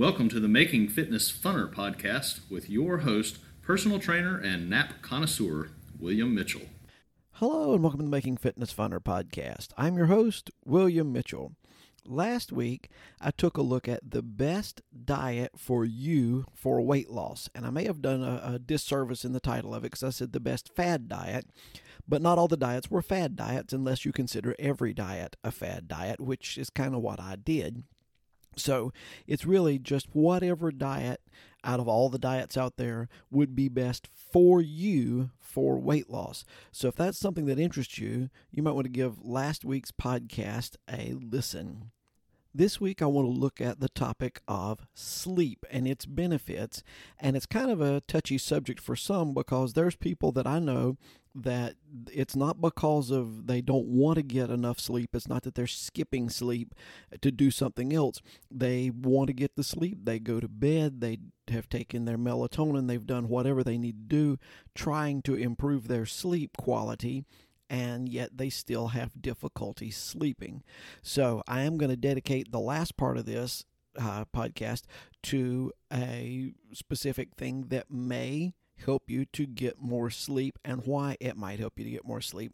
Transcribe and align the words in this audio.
Welcome 0.00 0.30
to 0.30 0.40
the 0.40 0.48
Making 0.48 0.88
Fitness 0.88 1.30
Funner 1.30 1.70
podcast 1.70 2.50
with 2.50 2.70
your 2.70 3.00
host, 3.00 3.36
personal 3.60 3.98
trainer 3.98 4.38
and 4.38 4.70
nap 4.70 5.02
connoisseur, 5.02 5.72
William 5.98 6.34
Mitchell. 6.34 6.62
Hello, 7.32 7.74
and 7.74 7.82
welcome 7.82 7.98
to 8.00 8.04
the 8.06 8.10
Making 8.10 8.38
Fitness 8.38 8.72
Funner 8.72 8.98
podcast. 8.98 9.74
I'm 9.76 9.98
your 9.98 10.06
host, 10.06 10.50
William 10.64 11.12
Mitchell. 11.12 11.52
Last 12.06 12.50
week, 12.50 12.88
I 13.20 13.30
took 13.30 13.58
a 13.58 13.62
look 13.62 13.88
at 13.88 14.10
the 14.10 14.22
best 14.22 14.80
diet 15.04 15.52
for 15.58 15.84
you 15.84 16.46
for 16.54 16.80
weight 16.80 17.10
loss. 17.10 17.50
And 17.54 17.66
I 17.66 17.70
may 17.70 17.84
have 17.84 18.00
done 18.00 18.22
a, 18.22 18.54
a 18.54 18.58
disservice 18.58 19.26
in 19.26 19.34
the 19.34 19.38
title 19.38 19.74
of 19.74 19.84
it 19.84 19.90
because 19.90 20.02
I 20.02 20.08
said 20.08 20.32
the 20.32 20.40
best 20.40 20.74
fad 20.74 21.10
diet. 21.10 21.44
But 22.08 22.22
not 22.22 22.38
all 22.38 22.48
the 22.48 22.56
diets 22.56 22.90
were 22.90 23.02
fad 23.02 23.36
diets 23.36 23.74
unless 23.74 24.06
you 24.06 24.12
consider 24.12 24.56
every 24.58 24.94
diet 24.94 25.36
a 25.44 25.50
fad 25.50 25.88
diet, 25.88 26.22
which 26.22 26.56
is 26.56 26.70
kind 26.70 26.94
of 26.94 27.02
what 27.02 27.20
I 27.20 27.36
did. 27.36 27.84
So 28.60 28.92
it's 29.26 29.46
really 29.46 29.78
just 29.78 30.08
whatever 30.12 30.70
diet 30.70 31.20
out 31.62 31.80
of 31.80 31.88
all 31.88 32.08
the 32.08 32.18
diets 32.18 32.56
out 32.56 32.76
there 32.76 33.08
would 33.30 33.54
be 33.54 33.68
best 33.68 34.08
for 34.32 34.60
you 34.60 35.30
for 35.38 35.78
weight 35.78 36.08
loss. 36.08 36.44
So 36.72 36.88
if 36.88 36.94
that's 36.94 37.18
something 37.18 37.46
that 37.46 37.58
interests 37.58 37.98
you, 37.98 38.30
you 38.50 38.62
might 38.62 38.72
want 38.72 38.86
to 38.86 38.90
give 38.90 39.24
last 39.24 39.64
week's 39.64 39.90
podcast 39.90 40.76
a 40.90 41.14
listen. 41.20 41.90
This 42.52 42.80
week, 42.80 43.00
I 43.00 43.06
want 43.06 43.26
to 43.26 43.40
look 43.40 43.60
at 43.60 43.78
the 43.78 43.88
topic 43.88 44.40
of 44.48 44.80
sleep 44.92 45.64
and 45.70 45.86
its 45.86 46.04
benefits. 46.04 46.82
And 47.20 47.36
it's 47.36 47.46
kind 47.46 47.70
of 47.70 47.80
a 47.80 48.00
touchy 48.08 48.38
subject 48.38 48.80
for 48.80 48.96
some 48.96 49.32
because 49.32 49.74
there's 49.74 49.94
people 49.94 50.32
that 50.32 50.48
I 50.48 50.58
know 50.58 50.96
that 51.34 51.74
it's 52.12 52.34
not 52.34 52.60
because 52.60 53.10
of 53.10 53.46
they 53.46 53.60
don't 53.60 53.86
want 53.86 54.16
to 54.16 54.22
get 54.22 54.50
enough 54.50 54.80
sleep. 54.80 55.10
It's 55.14 55.28
not 55.28 55.42
that 55.44 55.54
they're 55.54 55.66
skipping 55.66 56.28
sleep 56.28 56.74
to 57.20 57.30
do 57.30 57.50
something 57.50 57.92
else. 57.92 58.20
They 58.50 58.90
want 58.90 59.28
to 59.28 59.32
get 59.32 59.56
the 59.56 59.64
sleep. 59.64 59.98
They 60.04 60.18
go 60.18 60.40
to 60.40 60.48
bed. 60.48 61.00
They 61.00 61.18
have 61.48 61.68
taken 61.68 62.04
their 62.04 62.18
melatonin. 62.18 62.88
They've 62.88 63.06
done 63.06 63.28
whatever 63.28 63.62
they 63.62 63.78
need 63.78 64.08
to 64.10 64.16
do 64.16 64.38
trying 64.74 65.22
to 65.22 65.34
improve 65.34 65.88
their 65.88 66.06
sleep 66.06 66.56
quality 66.56 67.24
and 67.68 68.08
yet 68.08 68.36
they 68.36 68.50
still 68.50 68.88
have 68.88 69.22
difficulty 69.22 69.92
sleeping. 69.92 70.64
So 71.02 71.42
I 71.46 71.62
am 71.62 71.78
going 71.78 71.90
to 71.90 71.96
dedicate 71.96 72.50
the 72.50 72.58
last 72.58 72.96
part 72.96 73.16
of 73.16 73.26
this 73.26 73.64
uh, 73.98 74.24
podcast 74.34 74.82
to 75.24 75.72
a 75.92 76.52
specific 76.72 77.34
thing 77.36 77.66
that 77.68 77.90
may 77.90 78.54
help 78.84 79.04
you 79.08 79.24
to 79.26 79.46
get 79.46 79.80
more 79.80 80.10
sleep 80.10 80.58
and 80.64 80.86
why 80.86 81.16
it 81.20 81.36
might 81.36 81.58
help 81.58 81.78
you 81.78 81.84
to 81.84 81.90
get 81.90 82.04
more 82.04 82.20
sleep. 82.20 82.52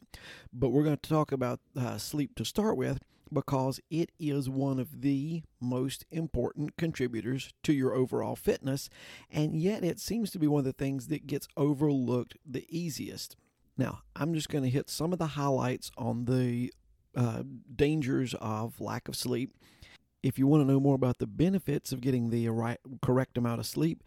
But 0.53 0.71
we're 0.71 0.85
going 0.85 0.99
to 0.99 1.09
talk 1.09 1.33
about 1.33 1.61
uh, 1.79 1.99
sleep 1.99 2.35
to 2.37 2.45
start 2.45 2.77
with 2.77 2.99
because 3.33 3.81
it 3.91 4.11
is 4.19 4.49
one 4.49 4.79
of 4.79 5.03
the 5.03 5.43
most 5.61 6.05
important 6.11 6.77
contributors 6.77 7.53
to 7.65 7.73
your 7.73 7.95
overall 7.95 8.37
fitness, 8.37 8.89
and 9.31 9.55
yet 9.57 9.83
it 9.83 9.99
seems 9.99 10.31
to 10.31 10.39
be 10.39 10.47
one 10.47 10.61
of 10.61 10.65
the 10.65 10.73
things 10.73 11.09
that 11.09 11.27
gets 11.27 11.49
overlooked 11.57 12.37
the 12.45 12.67
easiest. 12.69 13.37
Now, 13.77 14.01
I'm 14.15 14.33
just 14.33 14.49
going 14.49 14.65
to 14.65 14.71
hit 14.71 14.89
some 14.89 15.13
of 15.13 15.19
the 15.19 15.27
highlights 15.27 15.91
on 15.99 16.25
the 16.25 16.73
uh, 17.17 17.43
dangers 17.75 18.35
of 18.41 18.81
lack 18.81 19.09
of 19.09 19.17
sleep. 19.17 19.55
If 20.23 20.39
you 20.39 20.47
want 20.47 20.67
to 20.67 20.73
know 20.73 20.81
more 20.81 20.95
about 20.95 21.19
the 21.19 21.27
benefits 21.27 21.93
of 21.93 22.01
getting 22.01 22.31
the 22.31 22.49
right, 22.49 22.79
correct 23.03 23.39
amount 23.39 23.61
of 23.61 23.67
sleep, 23.67 24.03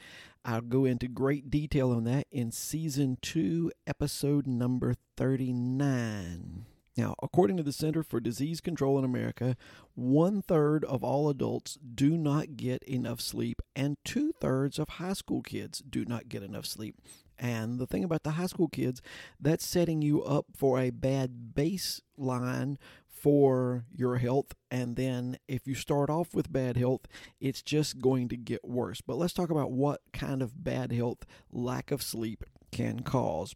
I'll 0.45 0.61
go 0.61 0.85
into 0.85 1.07
great 1.07 1.51
detail 1.51 1.91
on 1.91 2.05
that 2.05 2.27
in 2.31 2.51
season 2.51 3.17
two, 3.21 3.71
episode 3.85 4.47
number 4.47 4.95
39. 5.17 6.65
Now, 6.97 7.15
according 7.21 7.57
to 7.57 7.63
the 7.63 7.73
Center 7.73 8.03
for 8.03 8.19
Disease 8.19 8.61
Control 8.61 8.97
in 8.97 9.05
America, 9.05 9.57
one 9.95 10.41
third 10.41 10.85
of 10.85 11.03
all 11.03 11.29
adults 11.29 11.77
do 11.93 12.17
not 12.17 12.55
get 12.55 12.83
enough 12.83 13.21
sleep, 13.21 13.61
and 13.75 13.97
two 14.03 14.31
thirds 14.39 14.79
of 14.79 14.89
high 14.89 15.13
school 15.13 15.41
kids 15.41 15.79
do 15.79 16.05
not 16.05 16.29
get 16.29 16.43
enough 16.43 16.65
sleep. 16.65 16.95
And 17.37 17.79
the 17.79 17.87
thing 17.87 18.03
about 18.03 18.23
the 18.23 18.31
high 18.31 18.47
school 18.47 18.67
kids, 18.67 19.01
that's 19.39 19.65
setting 19.65 20.01
you 20.01 20.23
up 20.23 20.45
for 20.55 20.79
a 20.79 20.89
bad 20.89 21.53
baseline 21.53 22.77
for 23.19 23.85
your 23.95 24.17
health. 24.17 24.53
And 24.71 24.95
then 24.95 25.37
if 25.47 25.67
you 25.67 25.75
start 25.75 26.09
off 26.09 26.33
with 26.33 26.51
bad 26.51 26.77
health, 26.77 27.01
it's 27.39 27.61
just 27.61 27.99
going 27.99 28.29
to 28.29 28.37
get 28.37 28.63
worse. 28.63 29.01
But 29.01 29.17
let's 29.17 29.33
talk 29.33 29.49
about 29.49 29.71
what 29.71 30.01
kind 30.13 30.41
of 30.41 30.63
bad 30.63 30.91
health 30.91 31.25
lack 31.51 31.91
of 31.91 32.01
sleep 32.01 32.45
can 32.71 33.01
cause. 33.01 33.55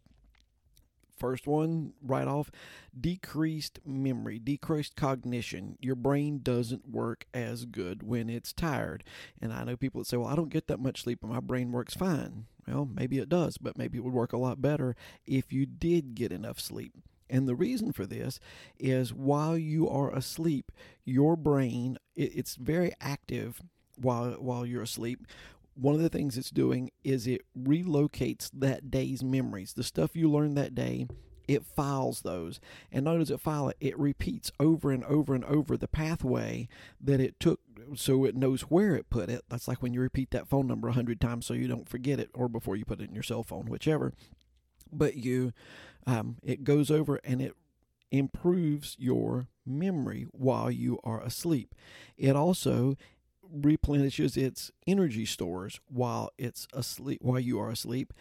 First 1.16 1.46
one, 1.46 1.92
right 2.02 2.26
off, 2.26 2.50
decreased 2.98 3.78
memory, 3.86 4.40
decreased 4.40 4.96
cognition. 4.96 5.78
Your 5.80 5.94
brain 5.94 6.40
doesn't 6.42 6.90
work 6.90 7.26
as 7.32 7.64
good 7.64 8.02
when 8.02 8.28
it's 8.28 8.52
tired. 8.52 9.04
And 9.40 9.52
I 9.52 9.62
know 9.62 9.76
people 9.76 10.00
that 10.00 10.06
say, 10.06 10.16
well, 10.16 10.28
I 10.28 10.34
don't 10.34 10.52
get 10.52 10.66
that 10.66 10.80
much 10.80 11.02
sleep 11.02 11.22
and 11.22 11.32
my 11.32 11.40
brain 11.40 11.70
works 11.70 11.94
fine. 11.94 12.46
Well, 12.66 12.88
maybe 12.92 13.18
it 13.18 13.28
does, 13.28 13.58
but 13.58 13.78
maybe 13.78 13.98
it 13.98 14.04
would 14.04 14.12
work 14.12 14.32
a 14.32 14.38
lot 14.38 14.60
better 14.60 14.96
if 15.26 15.52
you 15.52 15.66
did 15.66 16.14
get 16.14 16.32
enough 16.32 16.58
sleep. 16.58 16.94
And 17.30 17.48
the 17.48 17.54
reason 17.54 17.92
for 17.92 18.06
this 18.06 18.38
is 18.78 19.12
while 19.12 19.56
you 19.56 19.88
are 19.88 20.14
asleep, 20.14 20.70
your 21.04 21.36
brain 21.36 21.98
it's 22.16 22.54
very 22.54 22.92
active 23.00 23.60
while 23.96 24.32
while 24.32 24.64
you're 24.64 24.82
asleep. 24.82 25.26
One 25.74 25.94
of 25.94 26.00
the 26.02 26.08
things 26.08 26.38
it's 26.38 26.50
doing 26.50 26.90
is 27.02 27.26
it 27.26 27.42
relocates 27.58 28.50
that 28.54 28.90
day's 28.90 29.24
memories, 29.24 29.72
the 29.72 29.82
stuff 29.82 30.14
you 30.14 30.30
learned 30.30 30.56
that 30.56 30.74
day. 30.74 31.08
It 31.46 31.66
files 31.66 32.22
those, 32.22 32.58
and 32.90 33.04
not 33.04 33.18
does 33.18 33.30
it 33.30 33.38
file 33.38 33.68
it, 33.68 33.76
it 33.78 33.98
repeats 33.98 34.50
over 34.58 34.90
and 34.90 35.04
over 35.04 35.34
and 35.34 35.44
over 35.44 35.76
the 35.76 35.86
pathway 35.86 36.68
that 36.98 37.20
it 37.20 37.38
took 37.38 37.60
so 37.94 38.24
it 38.24 38.34
knows 38.34 38.62
where 38.62 38.96
it 38.96 39.10
put 39.10 39.28
it. 39.28 39.42
That's 39.50 39.68
like 39.68 39.82
when 39.82 39.92
you 39.92 40.00
repeat 40.00 40.30
that 40.30 40.48
phone 40.48 40.66
number 40.66 40.88
a 40.88 40.94
hundred 40.94 41.20
times 41.20 41.44
so 41.44 41.52
you 41.52 41.68
don't 41.68 41.86
forget 41.88 42.18
it, 42.18 42.30
or 42.32 42.48
before 42.48 42.76
you 42.76 42.86
put 42.86 43.00
it 43.00 43.10
in 43.10 43.14
your 43.14 43.22
cell 43.22 43.42
phone, 43.42 43.66
whichever. 43.66 44.14
But 44.96 45.16
you, 45.16 45.52
um, 46.06 46.36
it 46.42 46.64
goes 46.64 46.90
over 46.90 47.16
and 47.24 47.40
it 47.40 47.54
improves 48.10 48.96
your 48.98 49.48
memory 49.66 50.26
while 50.32 50.70
you 50.70 50.98
are 51.04 51.20
asleep. 51.20 51.74
It 52.16 52.36
also 52.36 52.96
replenishes 53.42 54.36
its 54.36 54.70
energy 54.86 55.26
stores 55.26 55.80
while 55.88 56.30
it's 56.38 56.66
asleep 56.72 57.20
while 57.22 57.40
you 57.40 57.58
are 57.58 57.70
asleep 57.70 58.12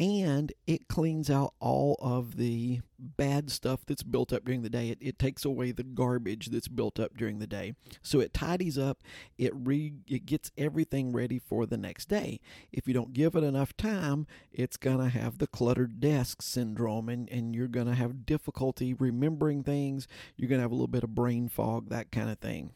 and 0.00 0.50
it 0.66 0.88
cleans 0.88 1.28
out 1.28 1.52
all 1.60 1.98
of 2.00 2.38
the 2.38 2.80
bad 2.98 3.50
stuff 3.50 3.80
that's 3.86 4.02
built 4.02 4.32
up 4.32 4.46
during 4.46 4.62
the 4.62 4.70
day. 4.70 4.88
It, 4.88 4.98
it 5.02 5.18
takes 5.18 5.44
away 5.44 5.72
the 5.72 5.82
garbage 5.82 6.46
that's 6.46 6.68
built 6.68 6.98
up 6.98 7.18
during 7.18 7.38
the 7.38 7.46
day. 7.46 7.74
So 8.00 8.18
it 8.18 8.32
tidies 8.32 8.78
up, 8.78 9.02
it 9.36 9.52
re 9.54 9.92
it 10.08 10.24
gets 10.24 10.50
everything 10.56 11.12
ready 11.12 11.38
for 11.38 11.66
the 11.66 11.76
next 11.76 12.08
day. 12.08 12.40
If 12.72 12.88
you 12.88 12.94
don't 12.94 13.12
give 13.12 13.34
it 13.34 13.44
enough 13.44 13.76
time, 13.76 14.26
it's 14.50 14.78
gonna 14.78 15.10
have 15.10 15.36
the 15.36 15.46
cluttered 15.46 16.00
desk 16.00 16.40
syndrome 16.40 17.10
and, 17.10 17.28
and 17.28 17.54
you're 17.54 17.68
gonna 17.68 17.94
have 17.94 18.24
difficulty 18.24 18.94
remembering 18.94 19.62
things, 19.62 20.08
you're 20.34 20.48
gonna 20.48 20.62
have 20.62 20.72
a 20.72 20.74
little 20.74 20.88
bit 20.88 21.04
of 21.04 21.14
brain 21.14 21.46
fog, 21.50 21.90
that 21.90 22.10
kind 22.10 22.30
of 22.30 22.38
thing. 22.38 22.70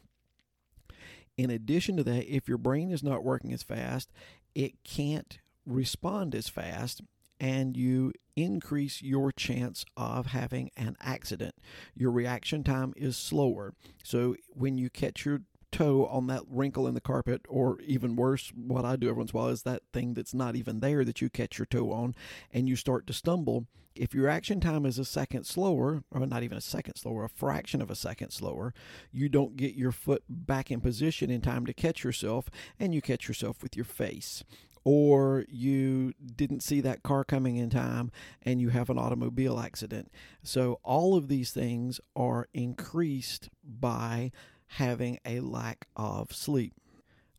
In 1.39 1.49
addition 1.49 1.97
to 1.97 2.05
that, 2.05 2.31
if 2.31 2.49
your 2.49 2.59
brain 2.59 2.91
is 2.91 3.03
not 3.03 3.25
working 3.25 3.55
as 3.55 3.62
fast, 3.62 4.12
it 4.55 4.85
can't 4.85 5.39
respond 5.67 6.35
as 6.35 6.49
fast 6.51 7.01
and 7.41 7.77
you 7.77 8.12
increase 8.37 9.03
your 9.03 9.33
chance 9.33 9.84
of 9.97 10.27
having 10.27 10.71
an 10.77 10.97
accident. 11.00 11.55
Your 11.95 12.11
reaction 12.11 12.65
time 12.65 12.93
is 12.97 13.17
slower. 13.17 13.75
So 14.03 14.37
when 14.49 14.78
you 14.78 14.91
catch 14.91 15.25
your 15.25 15.43
toe 15.75 16.06
on 16.06 16.28
that 16.28 16.43
wrinkle 16.49 16.87
in 16.87 16.94
the 16.94 17.00
carpet, 17.00 17.43
or 17.49 17.81
even 17.81 18.17
worse, 18.17 18.53
what 18.55 18.84
I 18.84 18.97
do 18.97 19.09
every 19.09 19.19
once 19.19 19.33
in 19.33 19.37
a 19.37 19.41
while 19.41 19.50
is 19.50 19.62
that 19.65 19.83
thing 19.93 20.15
that's 20.15 20.34
not 20.34 20.56
even 20.56 20.81
there 20.81 21.05
that 21.05 21.21
you 21.21 21.28
catch 21.28 21.59
your 21.59 21.67
toe 21.67 21.93
on 21.93 22.15
and 22.53 22.69
you 22.69 22.77
start 22.77 23.06
to 23.09 23.12
stumble. 23.12 23.67
If 23.97 24.14
your 24.14 24.29
action 24.29 24.61
time 24.61 24.87
is 24.87 24.99
a 24.99 25.05
second 25.05 25.44
slower, 25.44 26.03
or 26.11 26.26
not 26.26 26.43
even 26.43 26.58
a 26.58 26.61
second 26.61 26.97
slower, 26.97 27.25
a 27.25 27.29
fraction 27.29 27.81
of 27.81 27.91
a 27.91 27.97
second 27.97 28.31
slower, 28.31 28.73
you 29.12 29.29
don't 29.29 29.56
get 29.56 29.75
your 29.75 29.93
foot 29.93 30.25
back 30.29 30.70
in 30.70 30.81
position 30.81 31.31
in 31.31 31.41
time 31.41 31.67
to 31.67 31.75
catch 31.75 32.03
yourself 32.03 32.47
and 32.79 32.94
you 32.94 33.00
catch 33.00 33.29
yourself 33.29 33.62
with 33.62 33.76
your 33.76 33.85
face 33.85 34.43
or 34.84 35.44
you 35.48 36.12
didn't 36.36 36.62
see 36.62 36.81
that 36.82 37.02
car 37.02 37.25
coming 37.25 37.56
in 37.56 37.70
time 37.70 38.12
and 38.42 38.60
you 38.60 38.69
have 38.69 38.90
an 38.90 38.98
automobile 38.98 39.58
accident. 39.58 40.12
So, 40.42 40.78
all 40.82 41.16
of 41.16 41.28
these 41.28 41.50
things 41.50 42.00
are 42.14 42.48
increased 42.52 43.48
by 43.64 44.31
having 44.69 45.19
a 45.25 45.40
lack 45.40 45.86
of 45.96 46.32
sleep. 46.32 46.75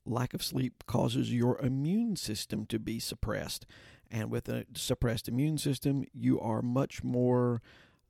Lack 0.06 0.34
of 0.34 0.44
sleep 0.44 0.84
causes 0.88 1.34
your 1.34 1.60
immune 1.60 2.16
system 2.16 2.66
to 2.68 2.80
be 2.80 3.00
suppressed. 3.00 3.66
And 4.12 4.30
with 4.30 4.48
a 4.50 4.66
suppressed 4.76 5.28
immune 5.28 5.58
system, 5.58 6.06
you 6.14 6.40
are 6.40 6.62
much 6.62 7.04
more 7.04 7.62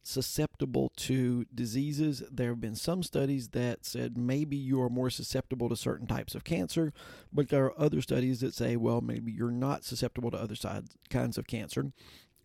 susceptible 0.07 0.91
to 0.95 1.45
diseases. 1.53 2.23
There 2.31 2.49
have 2.49 2.61
been 2.61 2.75
some 2.75 3.03
studies 3.03 3.49
that 3.49 3.85
said 3.85 4.17
maybe 4.17 4.55
you 4.55 4.81
are 4.81 4.89
more 4.89 5.09
susceptible 5.09 5.69
to 5.69 5.75
certain 5.75 6.07
types 6.07 6.35
of 6.35 6.43
cancer, 6.43 6.93
but 7.33 7.49
there 7.49 7.65
are 7.65 7.79
other 7.79 8.01
studies 8.01 8.39
that 8.41 8.53
say, 8.53 8.75
well, 8.75 9.01
maybe 9.01 9.31
you're 9.31 9.51
not 9.51 9.83
susceptible 9.83 10.31
to 10.31 10.37
other 10.37 10.55
sides, 10.55 10.95
kinds 11.09 11.37
of 11.37 11.47
cancer. 11.47 11.91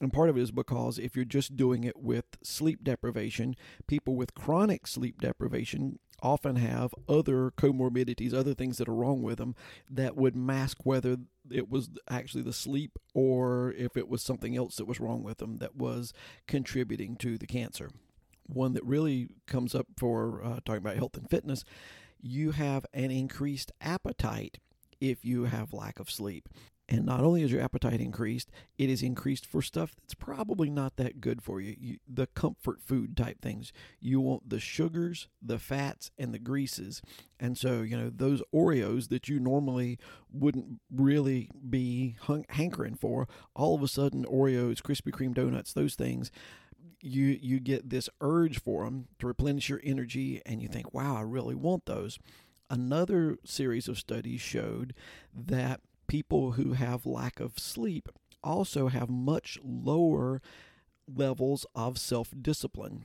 And 0.01 0.13
part 0.13 0.31
of 0.31 0.39
it 0.39 0.41
is 0.41 0.51
because 0.51 0.99
if 0.99 1.15
you're 1.15 1.27
just 1.27 1.57
doing 1.57 1.85
it 1.85 1.99
with 1.99 2.25
sleep 2.43 2.83
deprivation, 2.83 3.55
people 3.87 4.17
with 4.17 4.35
chronic 4.35 4.87
sleep 4.87 5.21
deprivation 5.21 5.99
often 6.23 6.57
have 6.57 6.95
other 7.09 7.51
comorbidities, 7.51 8.35
other 8.35 8.55
things 8.55 8.79
that 8.79 8.89
are 8.89 8.95
wrong 8.95 9.23
with 9.23 9.39
them 9.39 9.55
that 9.91 10.17
would 10.17 10.37
mask 10.37 10.79
whether 10.85 11.17
it 11.51 11.71
was 11.71 11.91
actually 12.09 12.43
the 12.43 12.53
sleep 12.53 12.99
or 13.15 13.73
if 13.73 13.97
it 13.97 14.09
was 14.09 14.23
something 14.23 14.57
else 14.57 14.77
that 14.77 14.87
was 14.87 15.01
wrong 15.01 15.23
with 15.23 15.39
them 15.39 15.59
that 15.59 15.77
was 15.77 16.13
contributing 16.47 17.17
to 17.17 17.39
the 17.39 17.47
cancer. 17.47 17.91
One 18.47 18.73
that 18.75 18.85
really 18.85 19.29
comes 19.47 19.75
up 19.75 19.87
for 19.97 20.43
uh, 20.43 20.61
talking 20.65 20.79
about 20.79 20.97
health 20.97 21.17
and 21.17 21.29
fitness, 21.29 21.65
you 22.21 22.53
have 22.53 22.85
an 22.93 23.11
increased 23.11 23.73
appetite 23.81 24.59
if 25.01 25.25
you 25.25 25.45
have 25.45 25.73
lack 25.73 25.99
of 25.99 26.11
sleep. 26.11 26.49
And 26.91 27.07
not 27.07 27.21
only 27.21 27.43
is 27.43 27.53
your 27.53 27.63
appetite 27.63 28.01
increased, 28.01 28.51
it 28.77 28.91
is 28.91 29.01
increased 29.01 29.47
for 29.47 29.63
stuff 29.63 29.95
that's 29.95 30.15
probably 30.15 30.69
not 30.69 30.97
that 30.97 31.21
good 31.21 31.41
for 31.41 31.61
you. 31.61 31.77
you. 31.79 31.99
The 32.13 32.27
comfort 32.27 32.83
food 32.83 33.17
type 33.17 33.41
things. 33.41 33.73
You 34.01 34.21
want 34.21 34.51
the 34.51 34.59
sugars, 34.59 35.29
the 35.41 35.61
fats, 35.61 36.11
and 36.19 36.35
the 36.35 36.41
greases. 36.41 37.01
And 37.39 37.57
so, 37.57 37.83
you 37.83 37.97
know, 37.97 38.11
those 38.11 38.43
Oreos 38.53 39.09
that 39.11 39.29
you 39.29 39.39
normally 39.39 40.01
wouldn't 40.33 40.81
really 40.93 41.49
be 41.69 42.17
hung- 42.23 42.47
hankering 42.49 42.97
for, 42.97 43.29
all 43.55 43.77
of 43.77 43.83
a 43.85 43.89
sudden, 43.89 44.25
Oreos, 44.25 44.83
Krispy 44.83 45.13
Kreme 45.13 45.35
donuts, 45.35 45.73
those 45.73 45.95
things 45.95 46.33
you 47.03 47.39
you 47.41 47.61
get 47.61 47.89
this 47.89 48.11
urge 48.21 48.61
for 48.61 48.85
them 48.85 49.07
to 49.19 49.27
replenish 49.27 49.71
your 49.71 49.81
energy 49.83 50.43
and 50.45 50.61
you 50.61 50.69
think 50.69 50.93
wow 50.93 51.17
i 51.17 51.23
really 51.23 51.55
want 51.55 51.87
those 51.87 52.19
another 52.69 53.39
series 53.43 53.89
of 53.89 53.99
studies 53.99 54.41
showed 54.41 54.95
that 55.35 55.81
people 56.11 56.53
who 56.53 56.73
have 56.73 57.07
lack 57.07 57.39
of 57.39 57.57
sleep 57.57 58.09
also 58.43 58.89
have 58.89 59.09
much 59.09 59.61
lower 59.63 60.43
levels 61.07 61.65
of 61.73 61.99
self 61.99 62.35
discipline. 62.43 63.05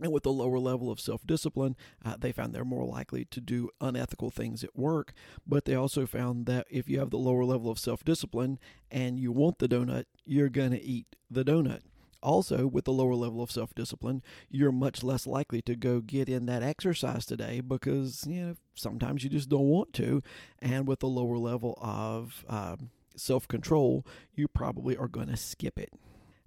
And 0.00 0.10
with 0.10 0.24
a 0.24 0.30
lower 0.30 0.58
level 0.58 0.90
of 0.90 1.00
self 1.00 1.26
discipline, 1.26 1.76
uh, 2.02 2.16
they 2.18 2.32
found 2.32 2.54
they're 2.54 2.64
more 2.64 2.86
likely 2.86 3.26
to 3.26 3.42
do 3.42 3.68
unethical 3.78 4.30
things 4.30 4.64
at 4.64 4.74
work. 4.74 5.12
But 5.46 5.66
they 5.66 5.74
also 5.74 6.06
found 6.06 6.46
that 6.46 6.66
if 6.70 6.88
you 6.88 6.98
have 6.98 7.10
the 7.10 7.18
lower 7.18 7.44
level 7.44 7.70
of 7.70 7.78
self 7.78 8.02
discipline 8.04 8.58
and 8.90 9.20
you 9.20 9.32
want 9.32 9.58
the 9.58 9.68
donut, 9.68 10.06
you're 10.24 10.48
going 10.48 10.70
to 10.70 10.82
eat 10.82 11.16
the 11.30 11.44
donut. 11.44 11.80
Also, 12.22 12.66
with 12.66 12.86
a 12.86 12.90
lower 12.90 13.14
level 13.14 13.42
of 13.42 13.50
self 13.50 13.74
discipline, 13.74 14.22
you're 14.50 14.72
much 14.72 15.02
less 15.02 15.26
likely 15.26 15.62
to 15.62 15.74
go 15.74 16.00
get 16.00 16.28
in 16.28 16.46
that 16.46 16.62
exercise 16.62 17.24
today 17.24 17.60
because, 17.60 18.26
you 18.26 18.40
know, 18.42 18.54
sometimes 18.74 19.24
you 19.24 19.30
just 19.30 19.48
don't 19.48 19.68
want 19.68 19.92
to. 19.94 20.22
And 20.60 20.86
with 20.86 21.02
a 21.02 21.06
lower 21.06 21.38
level 21.38 21.78
of 21.80 22.44
um, 22.48 22.90
self 23.16 23.48
control, 23.48 24.06
you 24.34 24.48
probably 24.48 24.96
are 24.96 25.08
going 25.08 25.28
to 25.28 25.36
skip 25.36 25.78
it. 25.78 25.92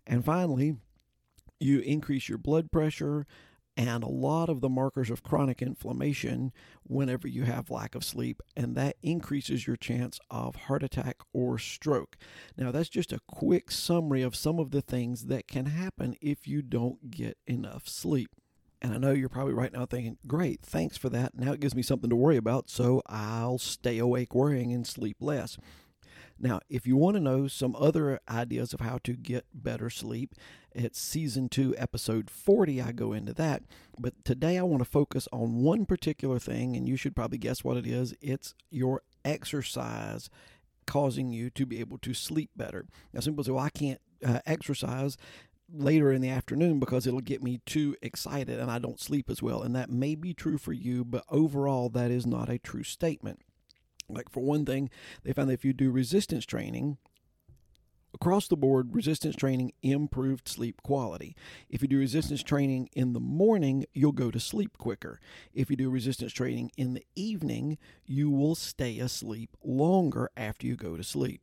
And 0.06 0.24
finally, 0.24 0.76
you 1.60 1.80
increase 1.80 2.28
your 2.28 2.38
blood 2.38 2.72
pressure, 2.72 3.26
and 3.76 4.04
a 4.04 4.10
lot 4.10 4.50
of 4.50 4.62
the 4.62 4.70
markers 4.70 5.10
of 5.10 5.24
chronic 5.24 5.62
inflammation 5.62 6.52
whenever 6.84 7.28
you 7.28 7.44
have 7.44 7.70
lack 7.70 7.96
of 7.96 8.04
sleep, 8.04 8.42
and 8.56 8.76
that 8.76 8.98
increases 9.02 9.66
your 9.66 9.76
chance 9.76 10.20
of 10.30 10.56
heart 10.56 10.84
attack 10.84 11.18
or 11.34 11.58
stroke. 11.58 12.18
Now, 12.58 12.72
that's 12.72 12.90
just 12.90 13.12
a 13.12 13.22
quick 13.28 13.72
summary 13.72 14.22
of 14.22 14.36
some 14.36 14.60
of 14.60 14.72
the 14.72 14.82
things 14.82 15.26
that 15.26 15.48
can 15.48 15.68
happen 15.68 16.16
if 16.22 16.48
you 16.48 16.62
don't 16.62 17.10
get 17.10 17.38
enough 17.48 17.88
sleep. 17.88 18.30
And 18.84 18.94
I 18.94 18.98
know 18.98 19.12
you're 19.12 19.30
probably 19.30 19.54
right 19.54 19.72
now 19.72 19.86
thinking, 19.86 20.18
great, 20.28 20.62
thanks 20.62 20.98
for 20.98 21.08
that. 21.10 21.36
Now 21.36 21.54
it 21.54 21.62
gives 21.62 21.74
me 21.74 21.82
something 21.82 22.10
to 22.10 22.18
worry 22.18 22.36
about, 22.36 22.70
so 22.70 23.02
I'll 23.08 23.58
stay 23.58 23.98
awake 23.98 24.36
worrying 24.36 24.74
and 24.74 24.86
sleep 24.86 25.18
less. 25.22 25.58
Now, 26.44 26.60
if 26.70 26.86
you 26.86 26.98
want 26.98 27.16
to 27.16 27.22
know 27.22 27.48
some 27.48 27.74
other 27.78 28.20
ideas 28.30 28.74
of 28.74 28.82
how 28.82 29.00
to 29.06 29.14
get 29.14 29.46
better 29.54 29.90
sleep, 29.90 30.36
it's 30.74 31.00
season 31.00 31.48
two, 31.48 31.74
episode 31.78 32.30
40. 32.30 32.82
I 32.82 32.92
go 32.92 33.14
into 33.14 33.34
that. 33.36 33.64
But 33.98 34.26
today 34.26 34.58
I 34.58 34.64
want 34.64 34.80
to 34.84 34.90
focus 34.90 35.30
on 35.32 35.64
one 35.64 35.86
particular 35.86 36.40
thing, 36.40 36.76
and 36.76 36.86
you 36.86 36.98
should 36.98 37.16
probably 37.16 37.38
guess 37.38 37.64
what 37.64 37.78
it 37.78 37.88
is. 37.88 38.14
It's 38.22 38.56
your 38.70 39.04
exercise 39.24 40.30
causing 40.86 41.32
you 41.32 41.50
to 41.52 41.66
be 41.66 41.80
able 41.80 41.98
to 42.00 42.14
sleep 42.14 42.50
better. 42.58 42.88
Now, 43.14 43.22
some 43.22 43.36
people 43.36 43.46
say, 43.46 43.52
well, 43.52 43.64
I 43.64 43.70
can't 43.70 44.02
uh, 44.26 44.40
exercise 44.46 45.16
later 45.74 46.12
in 46.12 46.22
the 46.22 46.30
afternoon 46.30 46.78
because 46.78 47.08
it'll 47.08 47.22
get 47.22 47.42
me 47.42 47.62
too 47.66 47.96
excited 48.02 48.60
and 48.60 48.70
I 48.70 48.80
don't 48.80 49.00
sleep 49.00 49.30
as 49.30 49.42
well. 49.42 49.62
And 49.62 49.74
that 49.78 49.90
may 49.90 50.14
be 50.14 50.34
true 50.34 50.58
for 50.58 50.74
you, 50.74 51.06
but 51.06 51.24
overall, 51.30 51.88
that 51.92 52.12
is 52.12 52.26
not 52.26 52.50
a 52.50 52.60
true 52.60 52.84
statement. 52.84 53.40
Like, 54.10 54.30
for 54.30 54.42
one 54.42 54.66
thing, 54.66 54.90
they 55.24 55.34
found 55.34 55.50
that 55.50 55.54
if 55.54 55.66
you 55.66 55.74
do 55.74 55.92
resistance 55.92 56.46
training, 56.46 56.98
across 58.14 58.48
the 58.48 58.56
board, 58.56 58.94
resistance 58.96 59.36
training 59.36 59.74
improved 59.82 60.48
sleep 60.48 60.82
quality. 60.84 61.36
If 61.70 61.82
you 61.82 61.88
do 61.88 62.00
resistance 62.00 62.44
training 62.44 62.90
in 62.94 63.14
the 63.14 63.20
morning, 63.20 63.86
you'll 63.94 64.12
go 64.12 64.32
to 64.32 64.40
sleep 64.40 64.78
quicker. 64.78 65.20
If 65.54 65.70
you 65.70 65.76
do 65.76 65.90
resistance 65.90 66.32
training 66.32 66.72
in 66.78 66.94
the 66.94 67.06
evening, 67.16 67.78
you 68.06 68.30
will 68.30 68.56
stay 68.56 69.00
asleep 69.00 69.50
longer 69.64 70.30
after 70.38 70.68
you 70.68 70.76
go 70.76 70.96
to 70.96 71.04
sleep. 71.04 71.42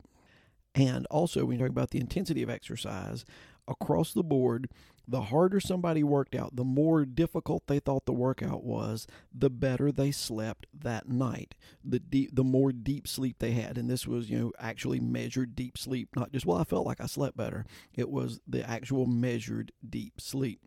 And 0.73 1.05
also, 1.07 1.43
when 1.43 1.59
you 1.59 1.65
talk 1.65 1.71
about 1.71 1.89
the 1.89 1.99
intensity 1.99 2.41
of 2.41 2.49
exercise, 2.49 3.25
across 3.71 4.13
the 4.13 4.23
board, 4.23 4.69
the 5.07 5.21
harder 5.23 5.59
somebody 5.59 6.03
worked 6.03 6.35
out, 6.35 6.55
the 6.55 6.63
more 6.63 7.05
difficult 7.05 7.67
they 7.67 7.79
thought 7.79 8.05
the 8.05 8.13
workout 8.13 8.63
was, 8.63 9.07
the 9.33 9.49
better 9.49 9.91
they 9.91 10.11
slept 10.11 10.67
that 10.73 11.09
night. 11.09 11.55
The 11.83 11.99
deep, 11.99 12.35
the 12.35 12.43
more 12.43 12.71
deep 12.71 13.07
sleep 13.07 13.37
they 13.39 13.51
had, 13.51 13.77
and 13.77 13.89
this 13.89 14.07
was 14.07 14.29
you 14.29 14.37
know 14.37 14.51
actually 14.59 14.99
measured 14.99 15.55
deep 15.55 15.77
sleep, 15.77 16.09
not 16.15 16.31
just 16.31 16.45
well 16.45 16.57
I 16.57 16.63
felt 16.63 16.85
like 16.85 17.01
I 17.01 17.07
slept 17.07 17.35
better. 17.35 17.65
It 17.95 18.09
was 18.09 18.39
the 18.47 18.67
actual 18.69 19.05
measured 19.05 19.71
deep 19.87 20.21
sleep. 20.21 20.61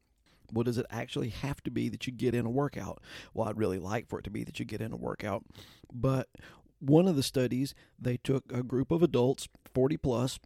What 0.50 0.66
does 0.66 0.78
it 0.78 0.86
actually 0.90 1.30
have 1.30 1.62
to 1.62 1.70
be 1.70 1.88
that 1.88 2.06
you 2.06 2.12
get 2.12 2.34
in 2.34 2.44
a 2.44 2.50
workout? 2.50 3.02
Well, 3.32 3.48
I'd 3.48 3.58
really 3.58 3.78
like 3.78 4.08
for 4.08 4.18
it 4.18 4.24
to 4.24 4.30
be 4.30 4.44
that 4.44 4.58
you 4.58 4.64
get 4.64 4.82
in 4.82 4.92
a 4.92 4.96
workout, 4.96 5.44
but 5.92 6.28
one 6.80 7.08
of 7.08 7.16
the 7.16 7.22
studies 7.22 7.74
they 7.98 8.18
took 8.18 8.52
a 8.52 8.62
group 8.62 8.90
of 8.90 9.02
adults, 9.02 9.48
40 9.72 9.96
plus, 9.96 10.38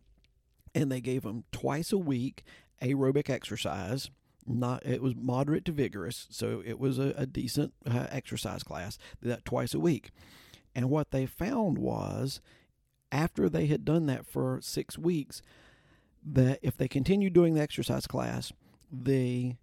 and 0.78 0.92
they 0.92 1.00
gave 1.00 1.22
them 1.22 1.44
twice 1.50 1.92
a 1.92 1.98
week 1.98 2.44
aerobic 2.80 3.28
exercise. 3.28 4.10
Not 4.46 4.86
it 4.86 5.02
was 5.02 5.14
moderate 5.14 5.64
to 5.66 5.72
vigorous, 5.72 6.26
so 6.30 6.62
it 6.64 6.78
was 6.78 6.98
a, 6.98 7.12
a 7.18 7.26
decent 7.26 7.74
uh, 7.84 8.06
exercise 8.10 8.62
class 8.62 8.96
that 9.20 9.44
twice 9.44 9.74
a 9.74 9.80
week. 9.80 10.10
And 10.74 10.88
what 10.88 11.10
they 11.10 11.26
found 11.26 11.76
was, 11.76 12.40
after 13.12 13.48
they 13.48 13.66
had 13.66 13.84
done 13.84 14.06
that 14.06 14.24
for 14.24 14.60
six 14.62 14.96
weeks, 14.96 15.42
that 16.24 16.60
if 16.62 16.76
they 16.76 16.88
continued 16.88 17.34
doing 17.34 17.54
the 17.54 17.60
exercise 17.60 18.06
class, 18.06 18.52
the 18.90 19.56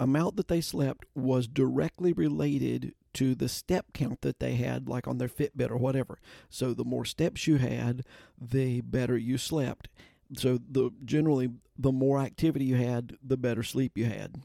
amount 0.00 0.36
that 0.36 0.48
they 0.48 0.60
slept 0.62 1.04
was 1.14 1.46
directly 1.46 2.12
related 2.12 2.94
to 3.14 3.34
the 3.34 3.48
step 3.48 3.86
count 3.92 4.22
that 4.22 4.40
they 4.40 4.54
had, 4.54 4.88
like 4.88 5.06
on 5.06 5.18
their 5.18 5.28
Fitbit 5.28 5.70
or 5.70 5.76
whatever. 5.76 6.18
So 6.48 6.72
the 6.72 6.84
more 6.84 7.04
steps 7.04 7.46
you 7.46 7.58
had, 7.58 8.02
the 8.40 8.80
better 8.80 9.18
you 9.18 9.36
slept 9.36 9.88
so 10.36 10.58
the 10.68 10.90
generally 11.04 11.50
the 11.78 11.92
more 11.92 12.20
activity 12.20 12.64
you 12.64 12.76
had, 12.76 13.16
the 13.22 13.36
better 13.36 13.62
sleep 13.62 13.96
you 13.96 14.06
had. 14.06 14.36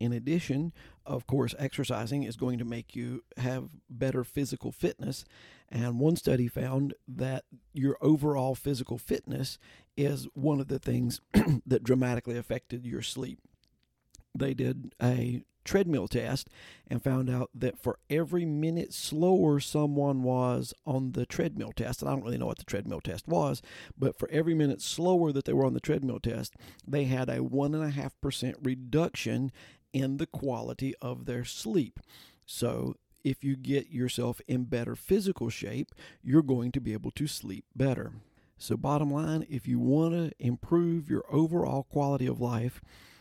In 0.00 0.12
addition, 0.12 0.72
of 1.04 1.26
course, 1.26 1.54
exercising 1.58 2.22
is 2.22 2.36
going 2.36 2.58
to 2.58 2.64
make 2.64 2.94
you 2.94 3.24
have 3.36 3.70
better 3.90 4.22
physical 4.22 4.70
fitness. 4.70 5.24
And 5.68 5.98
one 5.98 6.16
study 6.16 6.46
found 6.46 6.94
that 7.08 7.44
your 7.72 7.98
overall 8.00 8.54
physical 8.54 8.96
fitness 8.96 9.58
is 9.96 10.28
one 10.34 10.60
of 10.60 10.68
the 10.68 10.78
things 10.78 11.20
that 11.66 11.82
dramatically 11.82 12.36
affected 12.36 12.86
your 12.86 13.02
sleep. 13.02 13.40
They 14.36 14.54
did 14.54 14.94
a 15.02 15.42
treadmill 15.68 16.08
test 16.08 16.48
and 16.86 17.04
found 17.04 17.28
out 17.28 17.50
that 17.54 17.78
for 17.78 17.98
every 18.08 18.46
minute 18.46 18.94
slower 18.94 19.60
someone 19.60 20.22
was 20.22 20.72
on 20.86 21.12
the 21.12 21.26
treadmill 21.26 21.72
test, 21.76 22.00
and 22.00 22.08
I 22.08 22.14
don't 22.14 22.24
really 22.24 22.38
know 22.38 22.46
what 22.46 22.56
the 22.56 22.64
treadmill 22.64 23.02
test 23.02 23.28
was, 23.28 23.60
but 23.96 24.18
for 24.18 24.30
every 24.30 24.54
minute 24.54 24.80
slower 24.80 25.30
that 25.30 25.44
they 25.44 25.52
were 25.52 25.66
on 25.66 25.74
the 25.74 25.80
treadmill 25.80 26.20
test, 26.20 26.54
they 26.86 27.04
had 27.04 27.28
a 27.28 27.40
1.5% 27.40 28.54
reduction 28.62 29.52
in 29.92 30.16
the 30.16 30.26
quality 30.26 30.94
of 31.02 31.26
their 31.26 31.44
sleep. 31.44 32.00
So 32.46 32.94
if 33.22 33.44
you 33.44 33.54
get 33.54 33.90
yourself 33.90 34.40
in 34.48 34.64
better 34.64 34.96
physical 34.96 35.50
shape, 35.50 35.94
you're 36.22 36.42
going 36.42 36.72
to 36.72 36.80
be 36.80 36.94
able 36.94 37.10
to 37.10 37.26
sleep 37.26 37.66
better. 37.76 38.12
So, 38.56 38.76
bottom 38.76 39.12
line, 39.12 39.46
if 39.48 39.68
you 39.68 39.78
want 39.78 40.14
to 40.14 40.32
improve 40.38 41.10
your 41.10 41.24
overall 41.30 41.84
quality 41.84 42.26
of 42.26 42.40
life, 42.40 42.80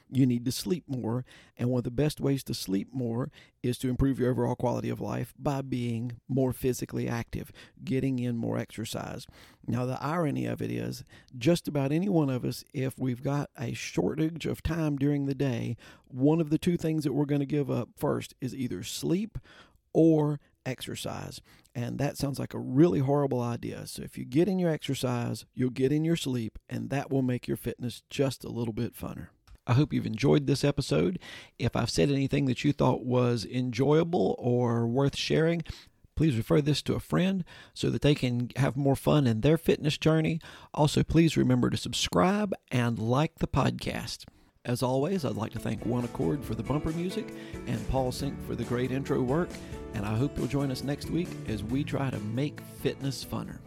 you 0.09 0.25
need 0.25 0.45
to 0.45 0.51
sleep 0.51 0.83
more. 0.87 1.25
And 1.57 1.69
one 1.69 1.79
of 1.79 1.83
the 1.83 1.91
best 1.91 2.19
ways 2.19 2.43
to 2.45 2.53
sleep 2.53 2.89
more 2.93 3.29
is 3.61 3.77
to 3.79 3.89
improve 3.89 4.19
your 4.19 4.31
overall 4.31 4.55
quality 4.55 4.89
of 4.89 5.01
life 5.01 5.33
by 5.37 5.61
being 5.61 6.13
more 6.27 6.53
physically 6.53 7.07
active, 7.07 7.51
getting 7.83 8.19
in 8.19 8.37
more 8.37 8.57
exercise. 8.57 9.27
Now, 9.67 9.85
the 9.85 10.01
irony 10.01 10.45
of 10.45 10.61
it 10.61 10.71
is 10.71 11.03
just 11.37 11.67
about 11.67 11.91
any 11.91 12.09
one 12.09 12.29
of 12.29 12.45
us, 12.45 12.63
if 12.73 12.97
we've 12.97 13.23
got 13.23 13.49
a 13.59 13.73
shortage 13.73 14.45
of 14.45 14.63
time 14.63 14.97
during 14.97 15.25
the 15.25 15.35
day, 15.35 15.75
one 16.07 16.39
of 16.39 16.49
the 16.49 16.57
two 16.57 16.77
things 16.77 17.03
that 17.03 17.13
we're 17.13 17.25
going 17.25 17.41
to 17.41 17.45
give 17.45 17.69
up 17.69 17.89
first 17.97 18.33
is 18.39 18.55
either 18.55 18.83
sleep 18.83 19.37
or 19.93 20.39
exercise. 20.65 21.41
And 21.73 21.97
that 21.99 22.17
sounds 22.17 22.39
like 22.39 22.53
a 22.53 22.59
really 22.59 22.99
horrible 22.99 23.41
idea. 23.41 23.87
So 23.87 24.03
if 24.03 24.17
you 24.17 24.25
get 24.25 24.47
in 24.47 24.59
your 24.59 24.69
exercise, 24.69 25.45
you'll 25.53 25.69
get 25.69 25.91
in 25.91 26.03
your 26.03 26.15
sleep, 26.15 26.59
and 26.69 26.89
that 26.89 27.09
will 27.11 27.21
make 27.21 27.47
your 27.47 27.57
fitness 27.57 28.03
just 28.09 28.43
a 28.43 28.49
little 28.49 28.73
bit 28.73 28.95
funner. 28.95 29.27
I 29.67 29.73
hope 29.73 29.93
you've 29.93 30.05
enjoyed 30.05 30.47
this 30.47 30.63
episode. 30.63 31.19
If 31.59 31.75
I've 31.75 31.89
said 31.89 32.09
anything 32.09 32.45
that 32.45 32.63
you 32.63 32.71
thought 32.71 33.05
was 33.05 33.45
enjoyable 33.45 34.35
or 34.39 34.87
worth 34.87 35.17
sharing, 35.17 35.63
please 36.15 36.37
refer 36.37 36.61
this 36.61 36.81
to 36.83 36.95
a 36.95 37.01
friend 37.01 37.43
so 37.73 37.89
that 37.89 38.01
they 38.01 38.15
can 38.15 38.49
have 38.55 38.77
more 38.77 38.95
fun 38.95 39.27
in 39.27 39.41
their 39.41 39.57
fitness 39.57 39.97
journey. 39.97 40.39
Also, 40.73 41.03
please 41.03 41.35
remember 41.35 41.69
to 41.69 41.77
subscribe 41.77 42.53
and 42.71 42.97
like 42.97 43.39
the 43.39 43.47
podcast. 43.47 44.23
As 44.63 44.81
always, 44.81 45.23
I'd 45.23 45.35
like 45.35 45.53
to 45.53 45.59
thank 45.59 45.85
One 45.85 46.05
Accord 46.05 46.43
for 46.43 46.55
the 46.55 46.63
bumper 46.63 46.91
music 46.91 47.33
and 47.67 47.87
Paul 47.89 48.11
Sink 48.11 48.35
for 48.47 48.55
the 48.55 48.65
great 48.65 48.91
intro 48.91 49.21
work. 49.21 49.49
And 49.93 50.05
I 50.05 50.15
hope 50.15 50.37
you'll 50.37 50.47
join 50.47 50.71
us 50.71 50.83
next 50.83 51.09
week 51.09 51.29
as 51.47 51.63
we 51.63 51.83
try 51.83 52.09
to 52.09 52.19
make 52.19 52.59
fitness 52.81 53.23
funner. 53.23 53.59